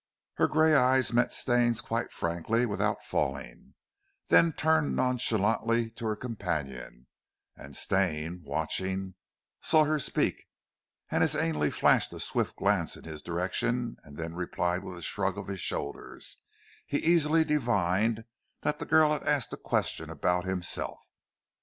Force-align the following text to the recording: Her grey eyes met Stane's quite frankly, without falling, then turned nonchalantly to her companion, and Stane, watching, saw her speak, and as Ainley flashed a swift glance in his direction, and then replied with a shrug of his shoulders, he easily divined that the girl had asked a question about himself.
Her 0.37 0.47
grey 0.47 0.73
eyes 0.73 1.13
met 1.13 1.31
Stane's 1.31 1.79
quite 1.79 2.11
frankly, 2.11 2.65
without 2.65 3.03
falling, 3.03 3.75
then 4.29 4.51
turned 4.51 4.95
nonchalantly 4.95 5.91
to 5.91 6.07
her 6.07 6.15
companion, 6.15 7.05
and 7.55 7.75
Stane, 7.75 8.41
watching, 8.43 9.13
saw 9.61 9.83
her 9.83 9.99
speak, 9.99 10.43
and 11.11 11.23
as 11.23 11.35
Ainley 11.35 11.69
flashed 11.69 12.11
a 12.13 12.19
swift 12.19 12.55
glance 12.55 12.97
in 12.97 13.03
his 13.03 13.21
direction, 13.21 13.97
and 14.03 14.17
then 14.17 14.33
replied 14.33 14.83
with 14.83 14.97
a 14.97 15.03
shrug 15.03 15.37
of 15.37 15.45
his 15.45 15.61
shoulders, 15.61 16.37
he 16.87 16.97
easily 16.97 17.43
divined 17.43 18.25
that 18.63 18.79
the 18.79 18.87
girl 18.87 19.11
had 19.13 19.21
asked 19.21 19.53
a 19.53 19.55
question 19.57 20.09
about 20.09 20.45
himself. 20.45 21.11